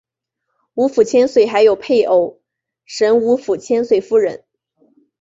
[0.73, 2.41] 吴府千岁还有配偶
[2.85, 4.43] 神吴府千岁夫人。